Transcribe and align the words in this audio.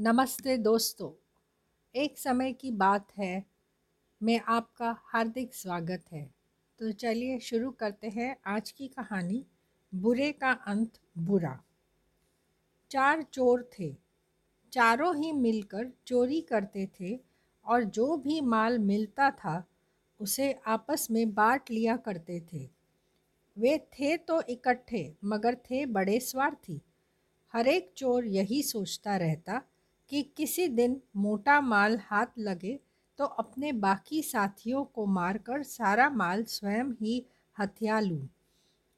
नमस्ते 0.00 0.56
दोस्तों, 0.56 1.26
एक 1.94 2.18
समय 2.18 2.52
की 2.52 2.70
बात 2.70 3.08
है, 3.18 3.44
मैं 4.22 4.40
आपका 4.48 4.96
हार्दिक 5.04 5.54
स्वागत 5.54 6.04
है। 6.12 6.34
तो 6.78 6.92
चलिए 6.92 7.38
शुरू 7.38 7.70
करते 7.70 8.08
हैं 8.08 8.36
आज 8.46 8.70
की 8.70 8.88
कहानी, 8.88 9.46
बुरे 9.94 10.32
का 10.32 10.52
अंत 10.52 10.92
बुरा। 11.18 11.62
चार 12.90 13.22
चोर 13.22 13.70
थे। 13.78 13.96
चारों 14.72 15.16
ही 15.16 15.32
मिलकर 15.32 15.92
चोरी 16.06 16.40
करते 16.40 16.88
थे 17.00 17.20
और 17.64 17.84
जो 17.84 18.16
भी 18.16 18.40
माल 18.40 18.78
मिलता 18.78 19.30
था, 19.30 19.64
उसे 20.20 20.52
आपस 20.66 21.08
में 21.10 21.34
बांट 21.34 21.70
लिया 21.70 21.96
करते 21.96 22.40
थे। 22.52 22.70
वे 23.58 23.78
थे 23.78 24.16
तो 24.16 24.42
इकट्ठे, 24.42 25.16
मगर 25.24 25.54
थे 25.54 25.86
बड़े 25.86 26.20
स्वार्थी। 26.20 26.82
हर 27.52 27.68
एक 27.68 27.92
चोर 27.96 28.24
यही 28.24 28.62
सोचता 28.62 29.16
रहता 29.16 29.62
कि 30.10 30.22
किसी 30.36 30.66
दिन 30.68 31.00
मोटा 31.16 31.60
माल 31.60 31.98
हाथ 32.04 32.38
लगे 32.38 32.78
तो 33.18 33.24
अपने 33.24 33.72
बाकी 33.72 34.22
साथियों 34.22 34.84
को 34.84 35.06
मारकर 35.06 35.62
सारा 35.62 36.08
माल 36.10 36.44
स्वयं 36.44 36.92
ही 37.00 37.24
हथिया 37.56 38.00
लूँ। 38.00 38.28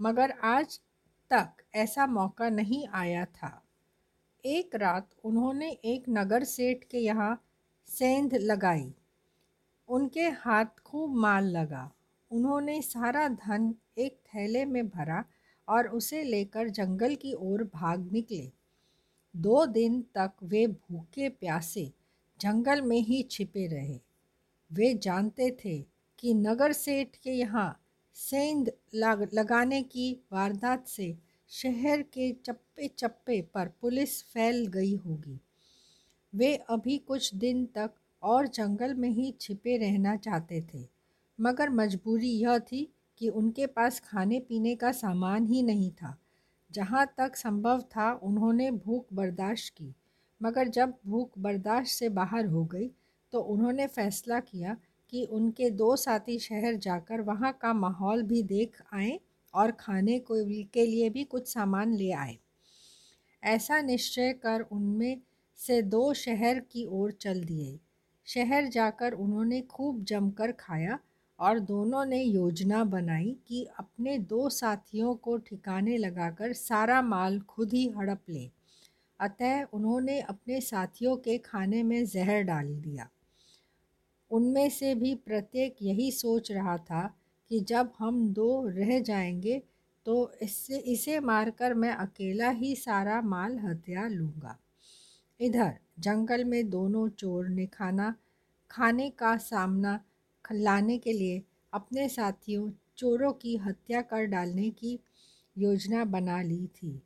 मगर 0.00 0.30
आज 0.44 0.78
तक 1.30 1.62
ऐसा 1.74 2.06
मौका 2.06 2.48
नहीं 2.48 2.86
आया 2.94 3.24
था। 3.24 3.62
एक 4.44 4.74
रात 4.74 5.08
उन्होंने 5.24 5.70
एक 5.70 6.04
नगर 6.08 6.44
सेठ 6.44 6.84
के 6.84 6.98
यहाँ 6.98 7.42
सेंध 7.88 8.34
लगाई। 8.34 8.92
उनके 9.88 10.28
हाथ 10.38 10.80
खूब 10.84 11.14
माल 11.16 11.44
लगा। 11.46 11.90
उन्होंने 12.30 12.80
सारा 12.82 13.28
धन 13.28 13.74
एक 13.98 14.18
थैले 14.26 14.64
में 14.64 14.88
भरा 14.88 15.24
और 15.68 15.88
उसे 15.88 16.22
लेकर 16.22 16.68
जंगल 16.70 17.14
की 17.14 17.32
ओर 17.34 17.64
भाग 17.64 18.08
निकले। 18.12 18.50
दो 19.34 19.64
दिन 19.66 20.00
तक 20.16 20.32
वे 20.42 20.66
भूखे 20.66 21.28
प्यासे 21.30 21.90
जंगल 22.40 22.82
में 22.82 23.00
ही 23.00 23.22
छिपे 23.22 23.66
रहे। 23.66 23.98
वे 24.70 24.92
जानते 24.94 25.50
थे 25.64 25.78
कि 26.18 26.34
नगर 26.34 26.72
सेठ 26.72 27.16
के 27.16 27.30
यहाँ 27.30 27.78
सेंध 28.16 28.70
लगाने 28.94 29.82
की 29.82 30.12
वारदात 30.32 30.86
से 30.88 31.16
शहर 31.50 32.02
के 32.02 32.30
चप्पे 32.44 32.88
चप्पे 32.88 33.40
पर 33.54 33.68
पुलिस 33.80 34.22
फैल 34.24 34.66
गई 34.66 34.94
होगी। 34.96 35.38
वे 36.32 36.54
अभी 36.70 36.96
कुछ 36.98 37.34
दिन 37.34 37.64
तक 37.66 37.94
और 38.22 38.46
जंगल 38.46 38.94
में 38.94 39.08
ही 39.10 39.30
छिपे 39.40 39.76
रहना 39.76 40.16
चाहते 40.16 40.60
थे, 40.74 40.86
मगर 41.38 41.70
मजबूरी 41.70 42.30
यह 42.30 42.58
थी 42.58 42.88
कि 43.20 43.28
उनके 43.28 43.66
पास 43.66 44.00
खाने 44.00 44.40
पीने 44.40 44.74
का 44.76 44.92
सामान 44.92 45.46
ही 45.46 45.62
नहीं 45.62 45.90
था। 45.92 46.16
जहाँ 46.74 47.06
तक 47.18 47.36
संभव 47.36 47.80
था 47.96 48.12
उन्होंने 48.22 48.70
भूख 48.70 49.06
बर्दाश्त 49.12 49.72
की। 49.74 49.94
मगर 50.40 50.68
जब 50.68 50.94
भूख 51.06 51.38
बर्दाश्त 51.38 51.92
से 51.92 52.08
बाहर 52.08 52.46
हो 52.46 52.64
गई 52.64 52.90
तो 53.32 53.40
उन्होंने 53.40 53.86
फैसला 53.86 54.40
किया 54.40 54.76
कि 55.12 55.24
उनके 55.24 55.70
दो 55.70 55.94
साथी 55.96 56.38
शहर 56.38 56.74
जाकर 56.76 57.20
वहाँ 57.20 57.52
का 57.62 57.72
माहौल 57.72 58.22
भी 58.22 58.42
देख 58.42 58.82
आएँ 58.92 59.18
और 59.54 59.70
खाने 59.70 60.18
को 60.20 60.34
के 60.74 60.86
लिए 60.86 61.10
भी 61.10 61.24
कुछ 61.24 61.48
सामान 61.48 61.94
ले 61.94 62.10
आए। 62.12 62.38
ऐसा 63.42 63.80
निश्चय 63.80 64.32
कर 64.32 64.60
उनमें 64.62 65.20
से 65.58 65.80
दो 65.82 66.12
शहर 66.14 66.58
की 66.60 66.84
ओर 66.86 67.12
चल 67.12 67.42
दिए। 67.44 67.78
शहर 68.26 68.66
जाकर 68.68 69.12
उन्होंने 69.12 69.60
खूब 69.60 70.02
जमकर 70.04 70.52
खाया 70.52 70.98
और 71.42 71.58
दोनों 71.58 72.04
ने 72.04 72.22
योजना 72.22 72.84
बनाई 72.84 73.36
कि 73.48 73.66
अपने 73.78 74.18
दो 74.18 74.48
साथियों 74.48 75.14
को 75.14 75.36
ठिकाने 75.36 75.96
लगाकर 75.96 76.52
सारा 76.52 77.02
माल 77.02 77.40
खुद 77.40 77.72
ही 77.72 77.88
हड़प 77.88 78.20
ले। 78.28 78.50
अतः 79.20 79.62
उन्होंने 79.62 80.20
अपने 80.20 80.60
साथियों 80.60 81.16
के 81.16 81.38
खाने 81.38 81.82
में 81.82 82.06
जहर 82.06 82.42
डाल 82.42 82.74
दिया। 82.76 83.08
उनमें 84.30 84.70
से 84.70 84.94
भी 84.94 85.14
प्रत्येक 85.14 85.76
यही 85.82 86.10
सोच 86.10 86.52
रहा 86.52 86.76
था 86.78 87.16
कि 87.50 87.60
जब 87.60 87.92
हम 87.98 88.28
दो 88.28 88.68
रह 88.68 89.00
जाएँगे 89.00 89.62
तो 90.06 90.32
इससे, 90.42 90.78
इसे 90.78 91.20
मारकर 91.20 91.74
मैं 91.74 91.92
अकेला 91.92 92.50
ही 92.50 92.76
सारा 92.76 93.20
माल 93.20 93.58
हत्या 93.58 94.08
लूँगा। 94.08 94.58
इधर, 95.40 95.72
जंगल 95.98 96.44
में 96.44 96.70
दोनों 96.70 97.08
चोर 97.08 97.48
ने 97.48 97.66
खाना, 97.66 98.14
खाने 98.70 99.10
का 99.10 99.36
सामना 99.36 100.00
लाने 100.52 100.98
के 100.98 101.12
लिए 101.12 101.42
अपने 101.72 102.08
साथियों 102.08 102.70
चोरों 102.96 103.32
की 103.32 103.56
हत्या 103.56 104.02
कर 104.02 104.24
डालने 104.24 104.70
की 104.70 105.00
योजना 105.58 106.04
बना 106.04 106.42
ली 106.42 106.66
थी। 106.66 107.02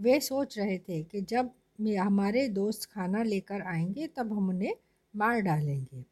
वे 0.00 0.20
सोच 0.20 0.58
रहे 0.58 0.78
थे 0.78 1.02
कि 1.02 1.20
जब 1.20 1.50
हमारे 1.98 2.48
दोस्त 2.48 2.90
खाना 2.90 3.22
लेकर 3.22 3.60
आएँगे 3.60 4.06
तब 4.06 4.32
हम 4.32 4.48
उन्हें 4.48 4.74
मार 5.16 5.40
डालेंगे। 5.40 6.04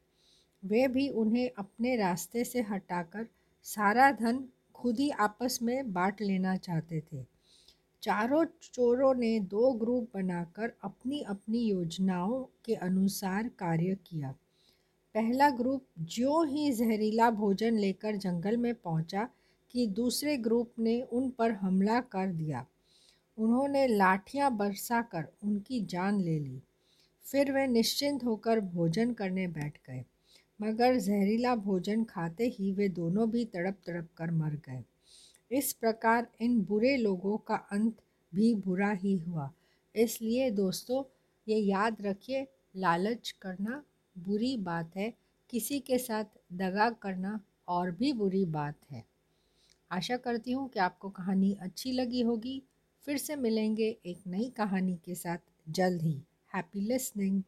वे 0.65 0.87
भी 0.87 1.09
उन्हें 1.09 1.51
अपने 1.57 1.95
रास्ते 1.95 2.43
से 2.43 2.61
हटाकर 2.61 3.27
सारा 3.63 4.11
धन 4.11 4.49
खुद 4.75 4.99
ही 4.99 5.09
आपस 5.09 5.59
में 5.61 5.93
बांट 5.93 6.21
लेना 6.21 6.55
चाहते 6.57 7.03
थे। 7.13 7.25
चारों 8.01 8.45
चोरों 8.45 9.15
ने 9.15 9.39
दो 9.39 9.73
ग्रुप 9.73 10.09
बनाकर 10.13 10.73
अपनी 10.83 11.21
अपनी 11.21 11.59
योजनाओं 11.59 12.45
के 12.65 12.75
अनुसार 12.75 13.47
कार्य 13.47 13.97
किया। 14.07 14.35
पहला 15.17 15.49
ग्रुप 15.49 15.83
जो 16.07 16.43
ही 16.43 16.71
जहरीला 16.71 17.29
भोजन 17.31 17.77
लेकर 17.77 18.15
जंगल 18.15 18.57
में 18.57 18.73
पहुँचा 18.73 19.23
कि 19.73 19.85
दूसरे 19.87 20.35
ग्रुप 20.37 20.73
ने 20.79 20.99
उन 21.01 21.29
पर 21.29 21.51
हमला 21.51 21.99
कर 22.01 22.27
दिया। 22.33 22.65
उन्होंने 23.37 23.87
लाठियाँ 23.87 24.51
बरसाकर 24.57 25.25
उनकी 25.43 25.79
जान 25.85 26.19
ले 26.21 26.37
ली। 26.39 26.61
फिर 27.25 27.51
वे 27.51 27.65
निश्चिंत 27.67 28.23
होकर 28.23 28.59
भोजन 28.59 29.13
करने 29.13 29.47
बैठ 29.47 29.77
गए, 29.87 30.03
मगर 30.59 30.99
जहरीला 30.99 31.55
भोजन 31.55 32.03
खाते 32.03 32.47
ही 32.49 32.71
वे 32.71 32.89
दोनों 32.91 33.29
भी 33.31 33.45
तड़प 33.45 33.81
तड़प 33.87 34.09
कर 34.17 34.31
मर 34.33 34.61
गए। 34.69 34.83
इस 35.51 35.73
प्रकार 35.73 36.27
इन 36.41 36.61
बुरे 36.61 36.95
लोगों 36.97 37.37
का 37.37 37.55
अंत 37.71 37.97
भी 38.33 38.53
बुरा 38.55 38.91
ही 38.93 39.15
हुआ। 39.17 39.51
इसलिए 39.95 40.51
दोस्तों, 40.53 41.03
ये 41.47 41.57
याद 41.57 42.01
रखिए, 42.01 42.47
लालच 42.75 43.35
करना 43.41 43.83
बुरी 44.17 44.57
बात 44.57 44.95
है, 44.95 45.13
किसी 45.49 45.79
के 45.79 45.97
साथ 45.97 46.23
दगा 46.53 46.89
करना 46.89 47.39
और 47.67 47.91
भी 47.91 48.13
बुरी 48.13 48.45
बात 48.45 48.75
है। 48.91 49.05
आशा 49.91 50.17
करती 50.17 50.51
हूँ 50.51 50.69
कि 50.69 50.79
आपको 50.79 51.09
कहानी 51.09 51.57
अच्छी 51.61 51.91
लगी 51.91 52.21
होगी। 52.21 52.63
फिर 53.05 53.17
से 53.17 53.35
मिलेंगे 53.35 53.97
एक 54.05 54.19
नई 54.27 54.49
कहानी 54.49 54.99
के 55.05 55.15
साथ। 55.15 55.37
जल्द 55.69 56.01
ही। 56.01 56.21
Happy 56.55 56.81
listening. 56.81 57.43